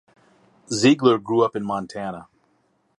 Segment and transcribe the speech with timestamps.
[0.73, 2.27] Ziegler grew up in Montana.